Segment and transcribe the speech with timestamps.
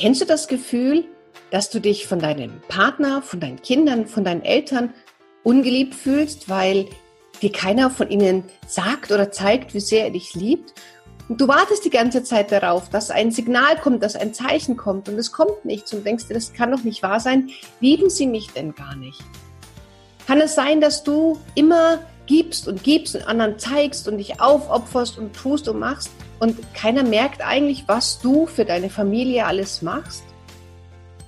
[0.00, 1.04] Kennst du das Gefühl,
[1.50, 4.94] dass du dich von deinem Partner, von deinen Kindern, von deinen Eltern
[5.42, 6.86] ungeliebt fühlst, weil
[7.42, 10.72] dir keiner von ihnen sagt oder zeigt, wie sehr er dich liebt?
[11.28, 15.10] Und du wartest die ganze Zeit darauf, dass ein Signal kommt, dass ein Zeichen kommt
[15.10, 17.50] und es kommt nichts und denkst dir, das kann doch nicht wahr sein.
[17.80, 19.20] Lieben sie mich denn gar nicht?
[20.26, 25.18] Kann es sein, dass du immer gibst und gibst und anderen zeigst und dich aufopferst
[25.18, 26.10] und tust und machst
[26.40, 30.24] und keiner merkt eigentlich, was du für deine Familie alles machst?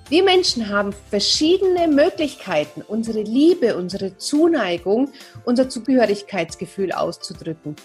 [0.08, 5.10] Wir Menschen haben verschiedene Möglichkeiten, unsere Liebe, unsere Zuneigung,
[5.44, 7.76] unser Zugehörigkeitsgefühl auszudrücken.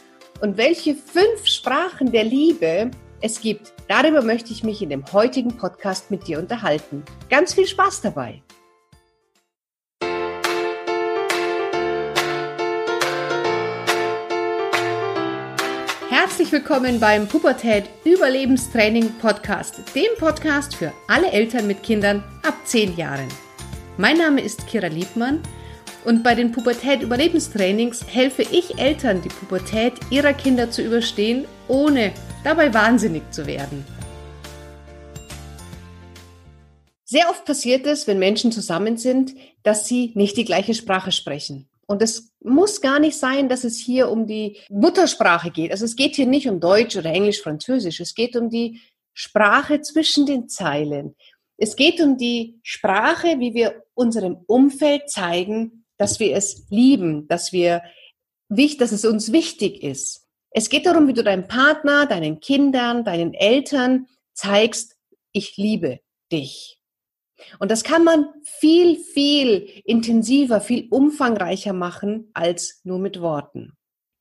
[0.42, 5.56] Und welche fünf Sprachen der Liebe es gibt, darüber möchte ich mich in dem heutigen
[5.56, 7.04] Podcast mit dir unterhalten.
[7.30, 8.42] Ganz viel Spaß dabei!
[16.38, 22.96] Herzlich willkommen beim Pubertät Überlebenstraining Podcast, dem Podcast für alle Eltern mit Kindern ab 10
[22.96, 23.28] Jahren.
[23.98, 25.42] Mein Name ist Kira Liebmann
[26.06, 32.14] und bei den Pubertät Überlebenstrainings helfe ich Eltern, die Pubertät ihrer Kinder zu überstehen, ohne
[32.44, 33.84] dabei wahnsinnig zu werden.
[37.04, 41.68] Sehr oft passiert es, wenn Menschen zusammen sind, dass sie nicht die gleiche Sprache sprechen.
[41.88, 45.72] Und es muss gar nicht sein, dass es hier um die Muttersprache geht.
[45.72, 48.02] Also es geht hier nicht um Deutsch oder Englisch, Französisch.
[48.02, 48.82] Es geht um die
[49.14, 51.16] Sprache zwischen den Zeilen.
[51.58, 57.52] Es geht um die Sprache, wie wir unserem Umfeld zeigen, dass wir es lieben, dass
[57.52, 57.82] wir,
[58.50, 60.28] dass es uns wichtig ist.
[60.52, 64.96] Es geht darum, wie du deinem Partner, deinen Kindern, deinen Eltern zeigst,
[65.32, 66.00] ich liebe
[66.32, 66.77] dich.
[67.60, 73.74] Und das kann man viel, viel intensiver, viel umfangreicher machen als nur mit Worten.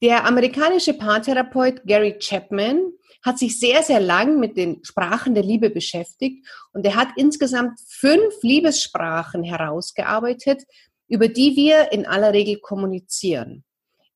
[0.03, 2.93] Der amerikanische Paartherapeut Gary Chapman
[3.23, 7.81] hat sich sehr, sehr lang mit den Sprachen der Liebe beschäftigt und er hat insgesamt
[7.89, 10.63] fünf Liebessprachen herausgearbeitet,
[11.09, 13.65] über die wir in aller Regel kommunizieren.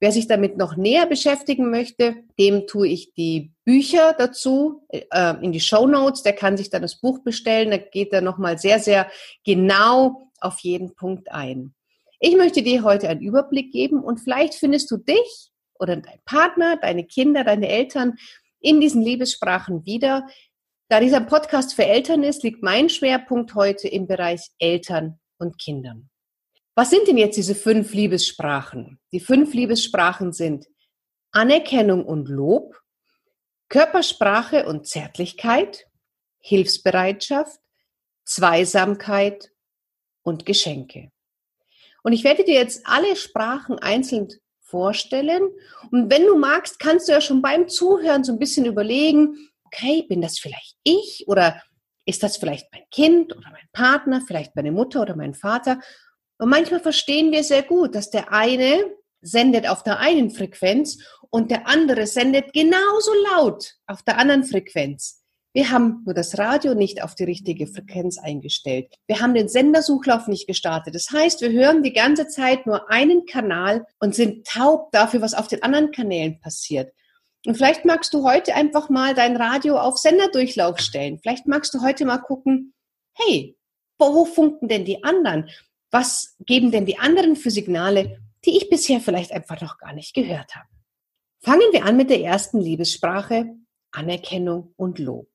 [0.00, 5.52] Wer sich damit noch näher beschäftigen möchte, dem tue ich die Bücher dazu äh, in
[5.52, 6.22] die Show Notes.
[6.22, 7.70] Der kann sich dann das Buch bestellen.
[7.70, 9.10] Da geht er nochmal sehr, sehr
[9.44, 11.74] genau auf jeden Punkt ein.
[12.18, 16.76] Ich möchte dir heute einen Überblick geben und vielleicht findest du dich oder dein Partner,
[16.76, 18.16] deine Kinder, deine Eltern
[18.60, 20.26] in diesen Liebessprachen wieder.
[20.88, 26.09] Da dieser Podcast für Eltern ist, liegt mein Schwerpunkt heute im Bereich Eltern und Kindern.
[26.80, 28.98] Was sind denn jetzt diese fünf Liebessprachen?
[29.12, 30.66] Die fünf Liebessprachen sind
[31.30, 32.74] Anerkennung und Lob,
[33.68, 35.88] Körpersprache und Zärtlichkeit,
[36.38, 37.60] Hilfsbereitschaft,
[38.24, 39.50] Zweisamkeit
[40.22, 41.10] und Geschenke.
[42.02, 44.28] Und ich werde dir jetzt alle Sprachen einzeln
[44.62, 45.50] vorstellen.
[45.90, 50.06] Und wenn du magst, kannst du ja schon beim Zuhören so ein bisschen überlegen, okay,
[50.08, 51.60] bin das vielleicht ich oder
[52.06, 55.78] ist das vielleicht mein Kind oder mein Partner, vielleicht meine Mutter oder mein Vater?
[56.40, 58.82] Und manchmal verstehen wir sehr gut, dass der eine
[59.20, 60.96] sendet auf der einen Frequenz
[61.28, 65.22] und der andere sendet genauso laut auf der anderen Frequenz.
[65.52, 68.94] Wir haben nur das Radio nicht auf die richtige Frequenz eingestellt.
[69.06, 70.94] Wir haben den Sendersuchlauf nicht gestartet.
[70.94, 75.34] Das heißt, wir hören die ganze Zeit nur einen Kanal und sind taub dafür, was
[75.34, 76.90] auf den anderen Kanälen passiert.
[77.44, 81.18] Und vielleicht magst du heute einfach mal dein Radio auf Senderdurchlauf stellen.
[81.18, 82.72] Vielleicht magst du heute mal gucken,
[83.12, 83.58] hey,
[83.98, 85.50] wo funken denn die anderen?
[85.90, 90.14] Was geben denn die anderen für Signale, die ich bisher vielleicht einfach noch gar nicht
[90.14, 90.68] gehört habe.
[91.42, 93.54] Fangen wir an mit der ersten Liebessprache,
[93.92, 95.28] Anerkennung und Lob.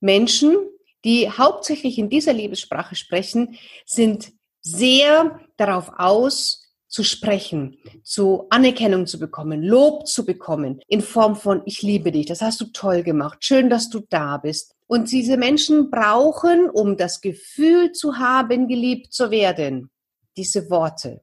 [0.00, 0.56] Menschen,
[1.04, 9.20] die hauptsächlich in dieser Liebessprache sprechen, sind sehr darauf aus, zu sprechen, zu Anerkennung zu
[9.20, 13.44] bekommen, Lob zu bekommen in Form von ich liebe dich, das hast du toll gemacht,
[13.44, 14.74] schön, dass du da bist.
[14.90, 19.88] Und diese Menschen brauchen, um das Gefühl zu haben, geliebt zu werden,
[20.36, 21.22] diese Worte.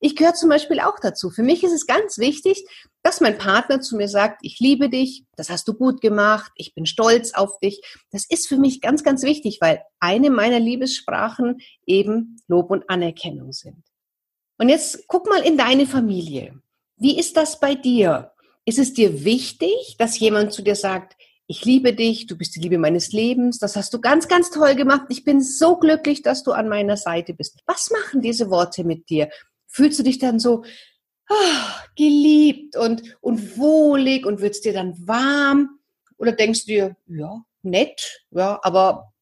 [0.00, 1.28] Ich gehöre zum Beispiel auch dazu.
[1.28, 2.64] Für mich ist es ganz wichtig,
[3.02, 6.72] dass mein Partner zu mir sagt, ich liebe dich, das hast du gut gemacht, ich
[6.72, 7.82] bin stolz auf dich.
[8.10, 13.52] Das ist für mich ganz, ganz wichtig, weil eine meiner Liebessprachen eben Lob und Anerkennung
[13.52, 13.84] sind.
[14.56, 16.58] Und jetzt guck mal in deine Familie.
[16.96, 18.32] Wie ist das bei dir?
[18.64, 22.60] Ist es dir wichtig, dass jemand zu dir sagt, ich liebe dich, du bist die
[22.60, 26.42] Liebe meines Lebens, das hast du ganz, ganz toll gemacht, ich bin so glücklich, dass
[26.42, 27.60] du an meiner Seite bist.
[27.66, 29.28] Was machen diese Worte mit dir?
[29.66, 30.64] Fühlst du dich dann so
[31.28, 31.34] oh,
[31.96, 35.78] geliebt und, und wohlig und wird's dir dann warm?
[36.16, 39.12] Oder denkst du dir, ja, nett, ja, aber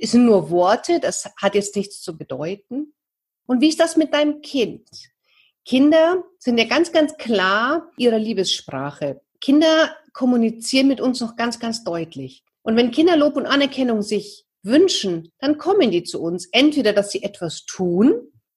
[0.00, 2.94] es sind nur Worte, das hat jetzt nichts zu bedeuten?
[3.46, 4.88] Und wie ist das mit deinem Kind?
[5.64, 9.20] Kinder sind ja ganz, ganz klar ihrer Liebessprache.
[9.40, 12.42] Kinder kommunizieren mit uns noch ganz, ganz deutlich.
[12.62, 16.48] Und wenn Kinder Lob und Anerkennung sich wünschen, dann kommen die zu uns.
[16.52, 18.14] Entweder, dass sie etwas tun,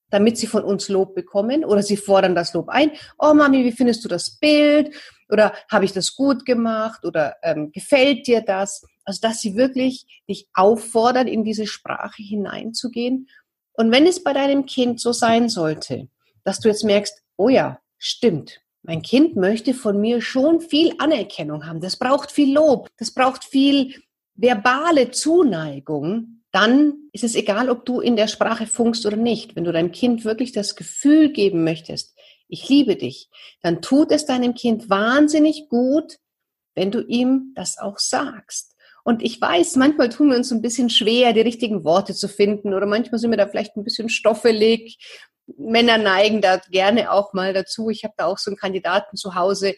[0.08, 2.92] damit sie von uns Lob bekommen oder sie fordern das Lob ein.
[3.18, 4.96] Oh Mami, wie findest du das Bild?
[5.28, 7.04] Oder habe ich das gut gemacht?
[7.04, 8.82] Oder ähm, gefällt dir das?
[9.04, 13.28] Also, dass sie wirklich dich auffordern, in diese Sprache hineinzugehen.
[13.74, 16.08] Und wenn es bei deinem Kind so sein sollte,
[16.42, 21.66] dass du jetzt merkst, oh ja, stimmt, mein Kind möchte von mir schon viel Anerkennung
[21.66, 21.80] haben.
[21.80, 22.88] Das braucht viel Lob.
[22.98, 24.02] Das braucht viel
[24.34, 26.42] verbale Zuneigung.
[26.50, 29.54] Dann ist es egal, ob du in der Sprache funkst oder nicht.
[29.54, 32.16] Wenn du deinem Kind wirklich das Gefühl geben möchtest,
[32.48, 33.28] ich liebe dich,
[33.62, 36.18] dann tut es deinem Kind wahnsinnig gut,
[36.74, 38.74] wenn du ihm das auch sagst.
[39.04, 42.74] Und ich weiß, manchmal tun wir uns ein bisschen schwer, die richtigen Worte zu finden
[42.74, 44.98] oder manchmal sind wir da vielleicht ein bisschen stoffelig
[45.58, 47.90] Männer neigen da gerne auch mal dazu.
[47.90, 49.74] Ich habe da auch so einen Kandidaten zu Hause,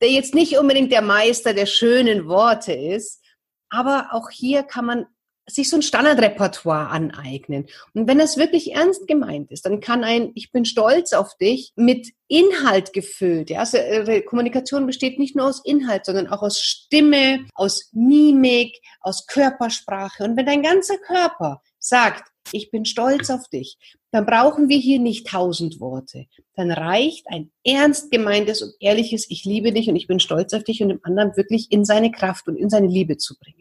[0.00, 3.22] der jetzt nicht unbedingt der Meister der schönen Worte ist,
[3.68, 5.06] aber auch hier kann man
[5.48, 7.66] sich so ein Standardrepertoire aneignen.
[7.94, 11.72] Und wenn das wirklich ernst gemeint ist, dann kann ein Ich bin stolz auf dich
[11.76, 13.50] mit Inhalt gefüllt.
[13.50, 13.60] Ja?
[13.60, 19.26] Also, äh, Kommunikation besteht nicht nur aus Inhalt, sondern auch aus Stimme, aus Mimik, aus
[19.26, 20.24] Körpersprache.
[20.24, 23.76] Und wenn dein ganzer Körper sagt, ich bin stolz auf dich,
[24.10, 26.26] dann brauchen wir hier nicht tausend Worte.
[26.56, 30.64] Dann reicht ein ernst gemeintes und ehrliches Ich liebe dich und ich bin stolz auf
[30.64, 33.59] dich und dem anderen wirklich in seine Kraft und in seine Liebe zu bringen.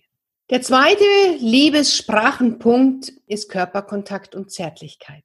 [0.50, 1.04] Der zweite
[1.38, 5.24] Liebessprachenpunkt ist Körperkontakt und Zärtlichkeit.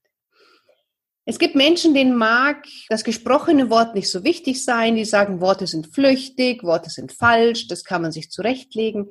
[1.25, 4.97] Es gibt Menschen, denen mag das gesprochene Wort nicht so wichtig sein.
[4.97, 9.09] Die sagen, Worte sind flüchtig, Worte sind falsch, das kann man sich zurechtlegen.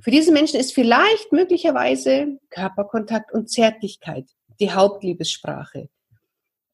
[0.00, 4.24] Für diese Menschen ist vielleicht möglicherweise Körperkontakt und Zärtlichkeit
[4.58, 5.88] die Hauptliebessprache.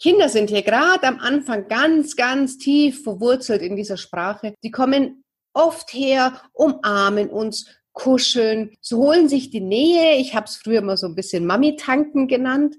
[0.00, 4.54] Kinder sind hier gerade am Anfang ganz, ganz tief verwurzelt in dieser Sprache.
[4.62, 7.66] Die kommen oft her, umarmen uns,
[7.98, 10.16] kuscheln, so holen sich die Nähe.
[10.18, 12.76] Ich habe es früher mal so ein bisschen Mami-Tanken genannt.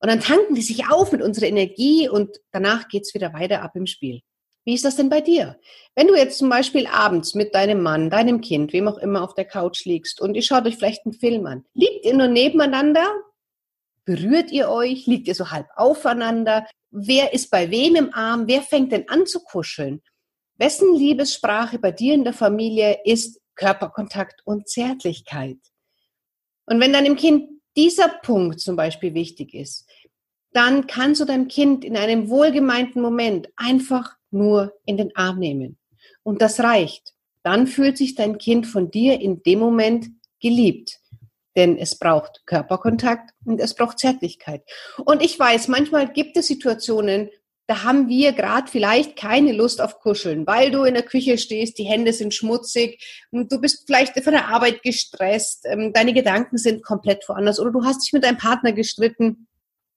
[0.00, 3.72] Und dann tanken die sich auf mit unserer Energie und danach geht's wieder weiter ab
[3.74, 4.20] im Spiel.
[4.64, 5.58] Wie ist das denn bei dir?
[5.94, 9.34] Wenn du jetzt zum Beispiel abends mit deinem Mann, deinem Kind, wem auch immer auf
[9.34, 13.06] der Couch liegst und ihr schaut euch vielleicht einen Film an, liegt ihr nur nebeneinander?
[14.04, 15.06] Berührt ihr euch?
[15.06, 16.66] Liegt ihr so halb aufeinander?
[16.90, 18.46] Wer ist bei wem im Arm?
[18.46, 20.02] Wer fängt denn an zu kuscheln?
[20.56, 25.58] Wessen Liebessprache bei dir in der Familie ist Körperkontakt und Zärtlichkeit?
[26.66, 29.88] Und wenn deinem Kind dieser Punkt zum Beispiel wichtig ist,
[30.52, 35.78] dann kannst du dein Kind in einem wohlgemeinten Moment einfach nur in den Arm nehmen.
[36.22, 37.12] Und das reicht.
[37.42, 40.08] Dann fühlt sich dein Kind von dir in dem Moment
[40.40, 40.98] geliebt.
[41.56, 44.62] Denn es braucht Körperkontakt und es braucht Zärtlichkeit.
[45.04, 47.30] Und ich weiß, manchmal gibt es Situationen,
[47.70, 51.78] da haben wir gerade vielleicht keine Lust auf Kuscheln, weil du in der Küche stehst,
[51.78, 53.00] die Hände sind schmutzig,
[53.30, 57.84] du bist vielleicht von der Arbeit gestresst, ähm, deine Gedanken sind komplett woanders oder du
[57.84, 59.46] hast dich mit deinem Partner gestritten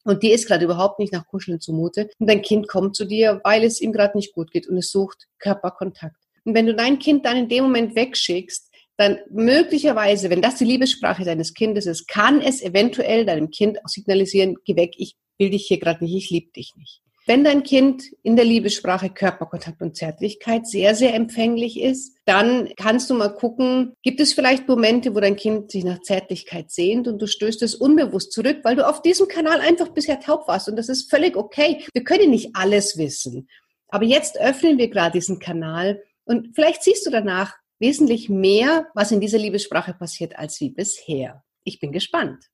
[0.04, 2.12] und dir ist gerade überhaupt nicht nach Kuscheln zumute.
[2.20, 4.92] Und dein Kind kommt zu dir, weil es ihm gerade nicht gut geht und es
[4.92, 6.18] sucht Körperkontakt.
[6.46, 10.66] Und wenn du dein Kind dann in dem Moment wegschickst, dann möglicherweise, wenn das die
[10.66, 15.50] Liebessprache deines Kindes ist, kann es eventuell deinem Kind auch signalisieren, geh weg, ich will
[15.50, 17.03] dich hier gerade nicht, ich liebe dich nicht.
[17.26, 23.10] Wenn dein Kind in der Liebessprache Körperkontakt und Zärtlichkeit sehr, sehr empfänglich ist, dann kannst
[23.10, 27.22] du mal gucken, gibt es vielleicht Momente, wo dein Kind sich nach Zärtlichkeit sehnt und
[27.22, 30.76] du stößt es unbewusst zurück, weil du auf diesem Kanal einfach bisher taub warst und
[30.76, 31.86] das ist völlig okay.
[31.94, 33.48] Wir können nicht alles wissen.
[33.88, 39.12] Aber jetzt öffnen wir gerade diesen Kanal und vielleicht siehst du danach wesentlich mehr, was
[39.12, 41.44] in dieser Liebessprache passiert, als wie bisher.
[41.64, 42.50] Ich bin gespannt.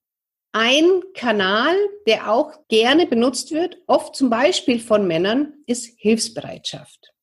[0.51, 1.75] Ein Kanal,
[2.07, 7.13] der auch gerne benutzt wird, oft zum Beispiel von Männern, ist Hilfsbereitschaft.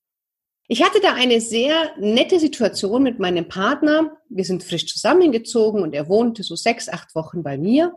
[0.69, 4.17] Ich hatte da eine sehr nette Situation mit meinem Partner.
[4.29, 7.95] Wir sind frisch zusammengezogen und er wohnte so sechs, acht Wochen bei mir.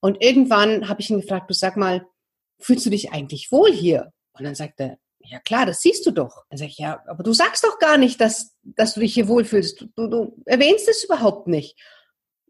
[0.00, 2.04] Und irgendwann habe ich ihn gefragt, du sag mal,
[2.58, 4.12] fühlst du dich eigentlich wohl hier?
[4.32, 6.44] Und dann sagt er, ja klar, das siehst du doch.
[6.50, 9.28] Dann sage ich, ja, aber du sagst doch gar nicht, dass, dass du dich hier
[9.28, 9.86] wohlfühlst.
[9.96, 11.78] Du, du erwähnst es überhaupt nicht.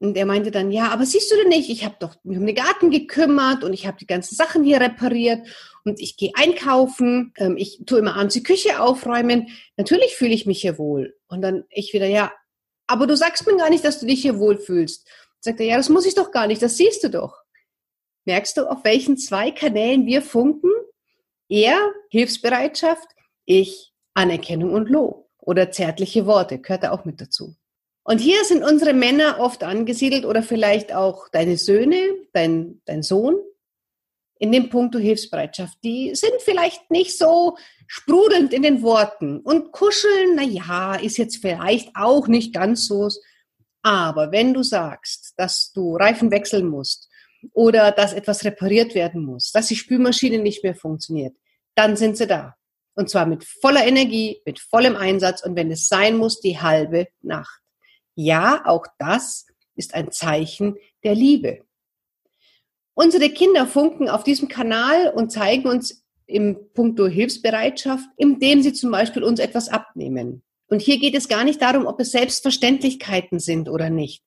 [0.03, 2.45] Und er meinte dann, ja, aber siehst du denn nicht, ich habe doch mich um
[2.45, 5.47] den Garten gekümmert und ich habe die ganzen Sachen hier repariert
[5.85, 9.47] und ich gehe einkaufen, ähm, ich tue immer abends die Küche aufräumen.
[9.77, 11.15] Natürlich fühle ich mich hier wohl.
[11.29, 12.33] Und dann ich wieder, ja,
[12.89, 15.07] aber du sagst mir gar nicht, dass du dich hier wohlfühlst.
[15.39, 17.37] Sagt er, ja, das muss ich doch gar nicht, das siehst du doch.
[18.25, 20.73] Merkst du, auf welchen zwei Kanälen wir funken?
[21.49, 21.79] Er,
[22.11, 23.07] Hilfsbereitschaft,
[23.45, 27.55] ich, Anerkennung und Lob oder zärtliche Worte, gehört da auch mit dazu.
[28.05, 32.01] Und hier sind unsere Männer oft angesiedelt oder vielleicht auch deine Söhne,
[32.33, 33.37] dein, dein Sohn.
[34.39, 37.57] In dem Punkt Hilfsbereitschaft, die sind vielleicht nicht so
[37.87, 39.39] sprudelnd in den Worten.
[39.39, 43.09] Und kuscheln, na ja, ist jetzt vielleicht auch nicht ganz so.
[43.83, 47.09] Aber wenn du sagst, dass du Reifen wechseln musst
[47.53, 51.37] oder dass etwas repariert werden muss, dass die Spülmaschine nicht mehr funktioniert,
[51.77, 52.57] dann sind sie da.
[52.95, 57.07] Und zwar mit voller Energie, mit vollem Einsatz und wenn es sein muss, die halbe
[57.21, 57.62] Nacht.
[58.15, 61.65] Ja, auch das ist ein Zeichen der Liebe.
[62.95, 68.91] Unsere Kinder funken auf diesem Kanal und zeigen uns im Punkto Hilfsbereitschaft, indem sie zum
[68.91, 70.43] Beispiel uns etwas abnehmen.
[70.69, 74.23] Und hier geht es gar nicht darum, ob es Selbstverständlichkeiten sind oder nicht.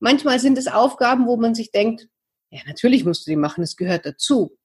[0.00, 2.08] Manchmal sind es Aufgaben, wo man sich denkt,
[2.50, 4.56] ja, natürlich musst du die machen, es gehört dazu.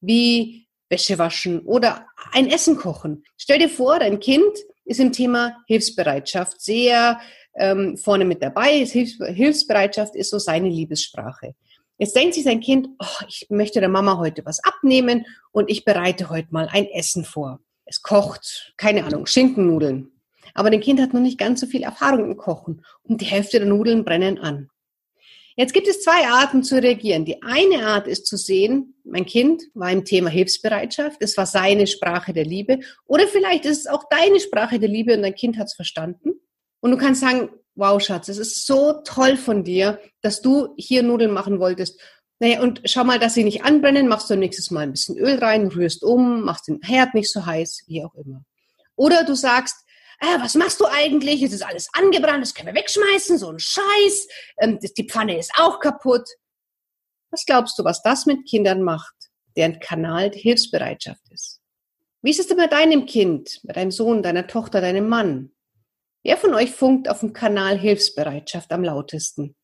[0.00, 3.24] Wie Wäsche waschen oder ein Essen kochen.
[3.36, 7.20] Stell dir vor, dein Kind ist im Thema Hilfsbereitschaft sehr
[7.54, 8.84] ähm, vorne mit dabei.
[8.84, 11.54] Hilfs Hilfsbereitschaft ist so seine Liebessprache.
[11.98, 15.84] Jetzt denkt sich sein Kind, oh, ich möchte der Mama heute was abnehmen und ich
[15.84, 17.60] bereite heute mal ein Essen vor.
[17.84, 20.10] Es kocht, keine Ahnung, Schinkennudeln.
[20.54, 23.58] Aber dein Kind hat noch nicht ganz so viel Erfahrung im Kochen und die Hälfte
[23.58, 24.70] der Nudeln brennen an.
[25.56, 27.26] Jetzt gibt es zwei Arten zu reagieren.
[27.26, 31.86] Die eine Art ist zu sehen, mein Kind war im Thema Hilfsbereitschaft, es war seine
[31.86, 35.58] Sprache der Liebe oder vielleicht ist es auch deine Sprache der Liebe und dein Kind
[35.58, 36.39] hat es verstanden.
[36.80, 41.02] Und du kannst sagen, wow Schatz, es ist so toll von dir, dass du hier
[41.02, 42.00] Nudeln machen wolltest.
[42.38, 45.38] Naja, und schau mal, dass sie nicht anbrennen, machst du nächstes Mal ein bisschen Öl
[45.38, 48.44] rein, rührst um, machst den Herd nicht so heiß, wie auch immer.
[48.96, 49.76] Oder du sagst,
[50.20, 51.42] ah, was machst du eigentlich?
[51.42, 54.28] Es ist alles angebrannt, das können wir wegschmeißen, so ein Scheiß.
[54.58, 56.28] Ähm, die Pfanne ist auch kaputt.
[57.30, 59.14] Was glaubst du, was das mit Kindern macht,
[59.56, 61.60] deren Kanal die Hilfsbereitschaft ist?
[62.22, 65.52] Wie ist es denn bei deinem Kind, bei deinem Sohn, deiner Tochter, deinem Mann?
[66.22, 69.56] Wer von euch funkt auf dem Kanal Hilfsbereitschaft am lautesten?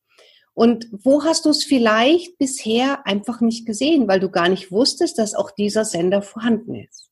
[0.53, 5.19] Und wo hast du es vielleicht bisher einfach nicht gesehen, weil du gar nicht wusstest,
[5.19, 7.11] dass auch dieser Sender vorhanden ist?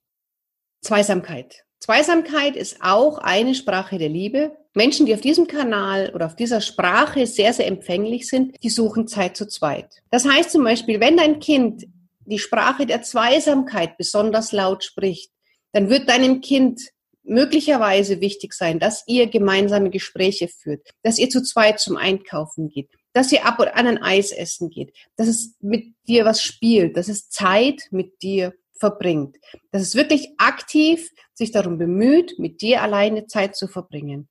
[0.81, 1.63] Zweisamkeit.
[1.79, 4.57] Zweisamkeit ist auch eine Sprache der Liebe.
[4.73, 9.07] Menschen, die auf diesem Kanal oder auf dieser Sprache sehr, sehr empfänglich sind, die suchen
[9.07, 10.01] Zeit zu zweit.
[10.09, 11.85] Das heißt zum Beispiel, wenn dein Kind
[12.21, 15.31] die Sprache der Zweisamkeit besonders laut spricht,
[15.73, 16.81] dann wird deinem Kind
[17.25, 22.89] möglicherweise wichtig sein, dass ihr gemeinsame Gespräche führt, dass ihr zu zweit zum Einkaufen geht,
[23.13, 26.97] dass ihr ab und an ein Eis essen geht, dass es mit dir was spielt,
[26.97, 29.37] dass es Zeit mit dir verbringt.
[29.71, 34.27] Dass es wirklich aktiv sich darum bemüht, mit dir alleine Zeit zu verbringen.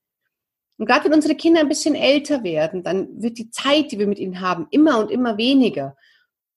[0.76, 4.06] Und gerade wenn unsere Kinder ein bisschen älter werden, dann wird die Zeit, die wir
[4.06, 5.96] mit ihnen haben, immer und immer weniger.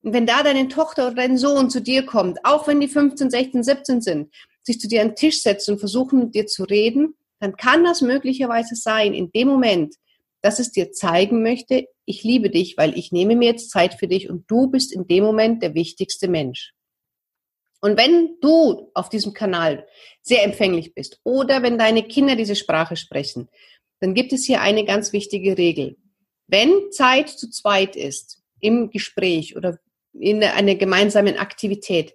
[0.02, 3.30] Und wenn da deine Tochter oder dein Sohn zu dir kommt, auch wenn die 15,
[3.30, 4.34] 16, 17 sind,
[4.68, 7.84] sich zu dir an den Tisch setzen und versuchen mit dir zu reden, dann kann
[7.84, 9.96] das möglicherweise sein, in dem Moment,
[10.42, 14.08] dass es dir zeigen möchte, ich liebe dich, weil ich nehme mir jetzt Zeit für
[14.08, 16.74] dich und du bist in dem Moment der wichtigste Mensch.
[17.82, 19.86] Und wenn du auf diesem Kanal
[20.22, 23.50] sehr empfänglich bist oder wenn deine Kinder diese Sprache sprechen,
[24.00, 25.98] dann gibt es hier eine ganz wichtige Regel.
[26.48, 29.80] Wenn Zeit zu zweit ist im Gespräch oder
[30.14, 32.14] in einer gemeinsamen Aktivität,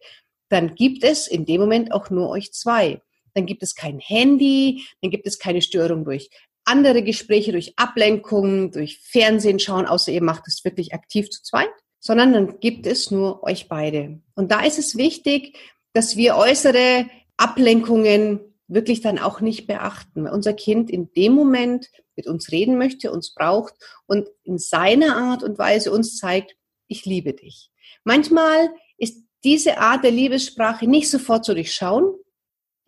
[0.53, 3.01] dann gibt es in dem Moment auch nur euch zwei.
[3.35, 6.31] Dann gibt es kein Handy, dann gibt es keine Störung durch
[6.65, 11.71] andere Gespräche, durch Ablenkungen, durch Fernsehen schauen, außer ihr macht es wirklich aktiv zu zweit
[12.03, 14.21] sondern dann gibt es nur euch beide.
[14.35, 15.57] Und da ist es wichtig,
[15.93, 17.07] dass wir äußere
[17.37, 22.77] Ablenkungen wirklich dann auch nicht beachten, weil unser Kind in dem Moment mit uns reden
[22.77, 23.75] möchte, uns braucht
[24.07, 26.57] und in seiner Art und Weise uns zeigt,
[26.89, 27.71] ich liebe dich.
[28.03, 32.15] Manchmal ist diese Art der Liebessprache nicht sofort zu durchschauen.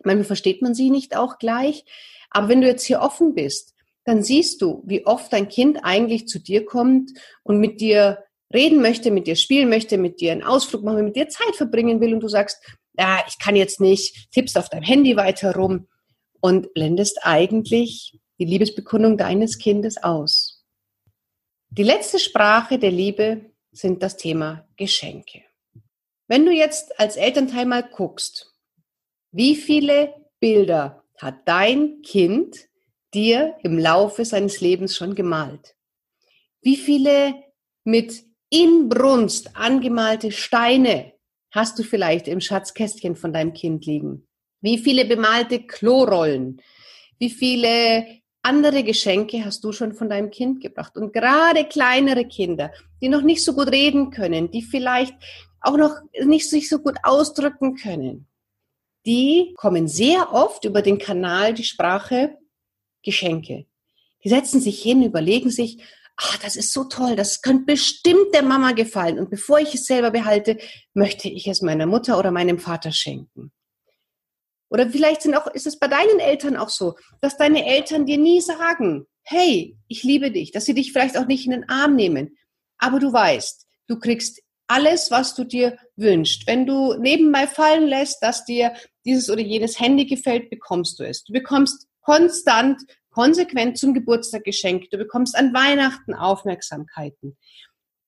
[0.03, 1.85] Manchmal versteht man sie nicht auch gleich.
[2.29, 6.27] Aber wenn du jetzt hier offen bist, dann siehst du, wie oft dein Kind eigentlich
[6.27, 7.11] zu dir kommt
[7.43, 11.15] und mit dir reden möchte, mit dir spielen möchte, mit dir einen Ausflug machen, mit
[11.15, 12.61] dir Zeit verbringen will und du sagst,
[12.97, 15.87] ja, ich kann jetzt nicht, tippst auf deinem Handy weiter rum
[16.39, 20.63] und blendest eigentlich die Liebesbekundung deines Kindes aus.
[21.69, 25.43] Die letzte Sprache der Liebe sind das Thema Geschenke.
[26.27, 28.53] Wenn du jetzt als Elternteil mal guckst,
[29.31, 32.67] wie viele Bilder hat dein Kind
[33.13, 35.75] dir im Laufe seines Lebens schon gemalt?
[36.61, 37.35] Wie viele
[37.83, 41.13] mit Inbrunst angemalte Steine
[41.51, 44.27] hast du vielleicht im Schatzkästchen von deinem Kind liegen?
[44.61, 46.61] Wie viele bemalte Klorollen?
[47.19, 50.95] Wie viele andere Geschenke hast du schon von deinem Kind gebracht?
[50.95, 52.71] Und gerade kleinere Kinder,
[53.01, 55.15] die noch nicht so gut reden können, die vielleicht
[55.61, 58.27] auch noch nicht sich so gut ausdrücken können,
[59.05, 62.37] die kommen sehr oft über den Kanal die Sprache
[63.03, 63.65] Geschenke.
[64.23, 65.83] Die setzen sich hin, überlegen sich,
[66.17, 69.19] ah, das ist so toll, das könnte bestimmt der Mama gefallen.
[69.19, 70.57] Und bevor ich es selber behalte,
[70.93, 73.51] möchte ich es meiner Mutter oder meinem Vater schenken.
[74.75, 78.17] Oder vielleicht sind auch, ist es bei deinen Eltern auch so, dass deine Eltern dir
[78.17, 81.95] nie sagen, hey, ich liebe dich, dass sie dich vielleicht auch nicht in den Arm
[81.95, 82.37] nehmen.
[82.77, 86.45] aber du weißt, du kriegst alles, was du dir wünschst.
[86.45, 88.73] Wenn du nebenbei fallen lässt, dass dir
[89.05, 91.23] dieses oder jenes Handy gefällt, bekommst du es.
[91.23, 94.93] Du bekommst konstant, konsequent zum Geburtstag geschenkt.
[94.93, 97.37] Du bekommst an Weihnachten Aufmerksamkeiten.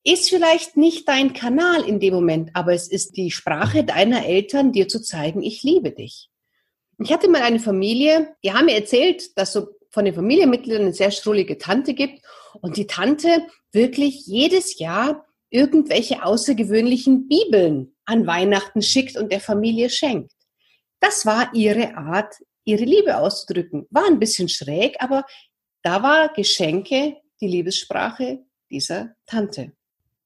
[0.03, 4.73] Ist vielleicht nicht dein Kanal in dem Moment, aber es ist die Sprache deiner Eltern,
[4.73, 6.29] dir zu zeigen, ich liebe dich.
[6.99, 10.93] Ich hatte mal eine Familie, die haben mir erzählt, dass so von den Familienmitgliedern eine
[10.93, 12.25] sehr schrullige Tante gibt
[12.61, 19.89] und die Tante wirklich jedes Jahr irgendwelche außergewöhnlichen Bibeln an Weihnachten schickt und der Familie
[19.89, 20.31] schenkt.
[20.99, 22.33] Das war ihre Art,
[22.65, 23.85] ihre Liebe auszudrücken.
[23.89, 25.23] War ein bisschen schräg, aber
[25.83, 28.39] da war Geschenke die Liebessprache
[28.69, 29.73] dieser Tante.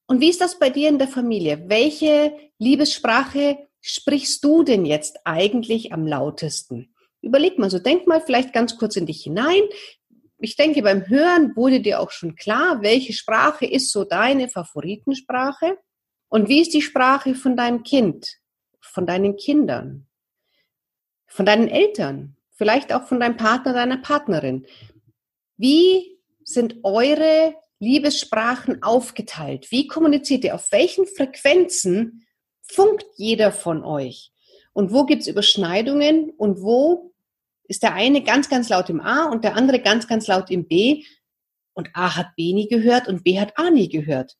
[0.08, 1.64] Und wie ist das bei dir in der Familie?
[1.68, 6.94] Welche Liebessprache sprichst du denn jetzt eigentlich am lautesten?
[7.22, 9.62] Überleg mal so, denk mal vielleicht ganz kurz in dich hinein
[10.44, 15.78] ich denke, beim Hören wurde dir auch schon klar, welche Sprache ist so deine Favoritensprache
[16.30, 18.40] und wie ist die Sprache von deinem Kind,
[18.80, 20.08] von deinen Kindern,
[21.28, 24.66] von deinen Eltern, vielleicht auch von deinem Partner, deiner Partnerin.
[25.58, 29.68] Wie sind eure Liebessprachen aufgeteilt?
[29.70, 30.56] Wie kommuniziert ihr?
[30.56, 32.26] Auf welchen Frequenzen
[32.74, 34.32] funkt jeder von euch?
[34.74, 37.12] Und wo gibt es Überschneidungen und wo
[37.72, 40.68] ist der eine ganz, ganz laut im A und der andere ganz, ganz laut im
[40.68, 41.04] B.
[41.74, 44.36] Und A hat B nie gehört und B hat A nie gehört,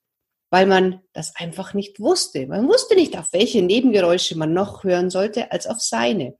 [0.50, 2.46] weil man das einfach nicht wusste.
[2.46, 6.36] Man wusste nicht, auf welche Nebengeräusche man noch hören sollte, als auf seine.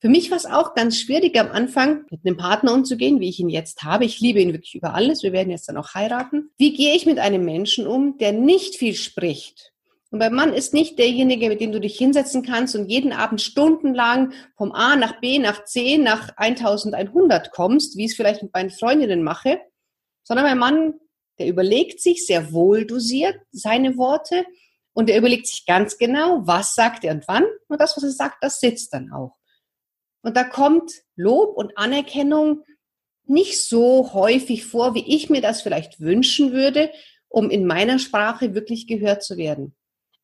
[0.00, 3.40] Für mich war es auch ganz schwierig am Anfang, mit einem Partner umzugehen, wie ich
[3.40, 4.04] ihn jetzt habe.
[4.04, 5.24] Ich liebe ihn wirklich über alles.
[5.24, 6.50] Wir werden jetzt dann auch heiraten.
[6.58, 9.73] Wie gehe ich mit einem Menschen um, der nicht viel spricht?
[10.10, 13.40] Und beim Mann ist nicht derjenige, mit dem du dich hinsetzen kannst und jeden Abend
[13.40, 18.52] stundenlang vom A nach B nach C nach 1100 kommst, wie ich es vielleicht mit
[18.54, 19.60] meinen Freundinnen mache,
[20.22, 20.94] sondern mein Mann,
[21.38, 24.44] der überlegt sich sehr wohl dosiert seine Worte
[24.92, 27.44] und er überlegt sich ganz genau, was sagt er und wann.
[27.66, 29.36] Und das, was er sagt, das sitzt dann auch.
[30.22, 32.62] Und da kommt Lob und Anerkennung
[33.26, 36.92] nicht so häufig vor, wie ich mir das vielleicht wünschen würde,
[37.28, 39.74] um in meiner Sprache wirklich gehört zu werden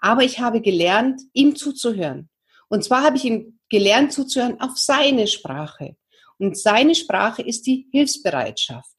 [0.00, 2.28] aber ich habe gelernt, ihm zuzuhören.
[2.68, 5.96] Und zwar habe ich ihm gelernt zuzuhören auf seine Sprache.
[6.38, 8.94] Und seine Sprache ist die Hilfsbereitschaft.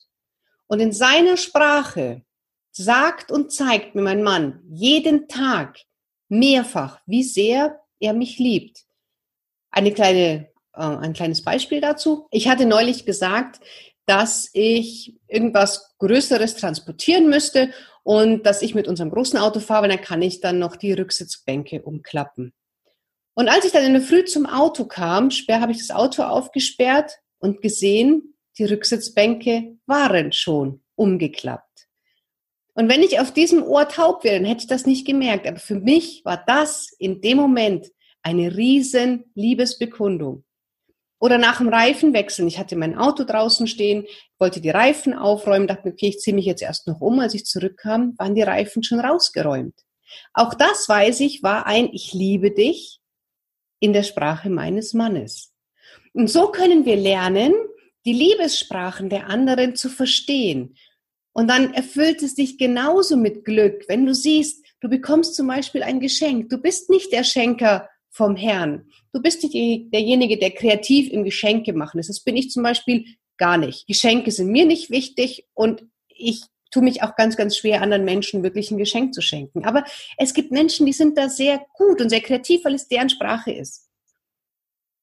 [0.68, 2.24] Und in seiner Sprache
[2.72, 5.80] sagt und zeigt mir mein Mann jeden Tag
[6.30, 8.86] mehrfach, wie sehr er mich liebt.
[9.70, 12.28] Eine kleine, äh, ein kleines Beispiel dazu.
[12.32, 13.60] Ich hatte neulich gesagt,
[14.06, 17.72] dass ich irgendwas Größeres transportieren müsste
[18.04, 21.82] und dass ich mit unserem großen Auto fahre, dann kann ich dann noch die Rücksitzbänke
[21.82, 22.54] umklappen.
[23.34, 27.20] Und als ich dann in der Früh zum Auto kam, habe ich das Auto aufgesperrt
[27.40, 31.88] und gesehen, die Rücksitzbänke waren schon umgeklappt.
[32.74, 35.48] Und wenn ich auf diesem Ohr taub wäre, dann hätte ich das nicht gemerkt.
[35.48, 37.88] Aber für mich war das in dem Moment
[38.22, 40.44] eine riesen Liebesbekundung.
[41.22, 42.48] Oder nach dem Reifenwechseln.
[42.48, 44.06] Ich hatte mein Auto draußen stehen,
[44.40, 47.20] wollte die Reifen aufräumen, dachte mir, okay, ich ziehe mich jetzt erst noch um.
[47.20, 49.76] Als ich zurückkam, waren die Reifen schon rausgeräumt.
[50.34, 53.00] Auch das, weiß ich, war ein Ich liebe dich
[53.80, 55.54] in der Sprache meines Mannes.
[56.14, 57.54] Und so können wir lernen,
[58.04, 60.76] die Liebessprachen der anderen zu verstehen.
[61.34, 65.84] Und dann erfüllt es dich genauso mit Glück, wenn du siehst, du bekommst zum Beispiel
[65.84, 66.50] ein Geschenk.
[66.50, 68.90] Du bist nicht der Schenker vom Herrn.
[69.14, 72.10] Du bist nicht derjenige, der kreativ im Geschenke machen ist.
[72.10, 73.06] Das bin ich zum Beispiel
[73.38, 73.88] gar nicht.
[73.88, 78.44] Geschenke sind mir nicht wichtig und ich tue mich auch ganz, ganz schwer, anderen Menschen
[78.44, 79.66] wirklich ein Geschenk zu schenken.
[79.66, 79.84] Aber
[80.18, 83.52] es gibt Menschen, die sind da sehr gut und sehr kreativ, weil es deren Sprache
[83.52, 83.90] ist.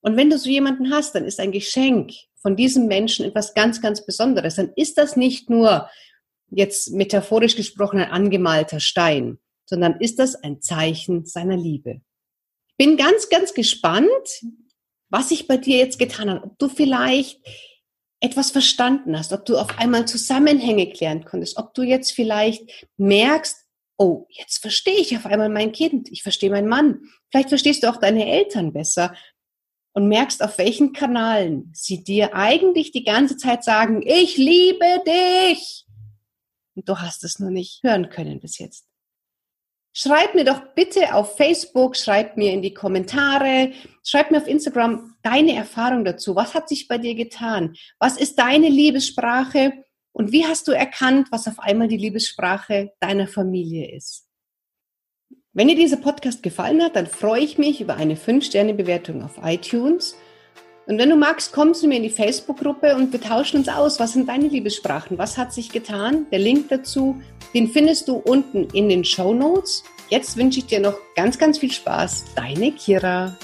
[0.00, 3.82] Und wenn du so jemanden hast, dann ist ein Geschenk von diesem Menschen etwas ganz,
[3.82, 4.54] ganz Besonderes.
[4.54, 5.90] Dann ist das nicht nur
[6.50, 12.00] jetzt metaphorisch gesprochen ein angemalter Stein, sondern ist das ein Zeichen seiner Liebe
[12.78, 14.08] bin ganz, ganz gespannt,
[15.10, 16.44] was sich bei dir jetzt getan hat.
[16.44, 17.40] Ob du vielleicht
[18.20, 23.56] etwas verstanden hast, ob du auf einmal Zusammenhänge klären konntest, ob du jetzt vielleicht merkst,
[23.96, 27.00] oh, jetzt verstehe ich auf einmal mein Kind, ich verstehe meinen Mann.
[27.30, 29.14] Vielleicht verstehst du auch deine Eltern besser
[29.92, 35.86] und merkst, auf welchen Kanalen sie dir eigentlich die ganze Zeit sagen, ich liebe dich.
[36.74, 38.87] Und du hast es nur nicht hören können bis jetzt.
[39.92, 43.72] Schreib mir doch bitte auf Facebook, schreib mir in die Kommentare,
[44.04, 46.36] schreib mir auf Instagram deine Erfahrung dazu.
[46.36, 47.74] Was hat sich bei dir getan?
[47.98, 49.72] Was ist deine Liebessprache?
[50.12, 54.26] Und wie hast du erkannt, was auf einmal die Liebessprache deiner Familie ist?
[55.52, 60.16] Wenn dir dieser Podcast gefallen hat, dann freue ich mich über eine 5-Sterne-Bewertung auf iTunes
[60.88, 64.00] Und wenn du magst, komm zu mir in die Facebook-Gruppe und wir tauschen uns aus.
[64.00, 65.18] Was sind deine Liebessprachen?
[65.18, 66.24] Was hat sich getan?
[66.32, 67.20] Der Link dazu,
[67.52, 69.84] den findest du unten in den Show Notes.
[70.08, 72.24] Jetzt wünsche ich dir noch ganz, ganz viel Spaß.
[72.34, 73.36] Deine Kira.